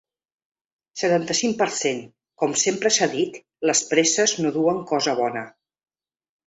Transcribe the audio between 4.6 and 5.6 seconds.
duen cosa bona.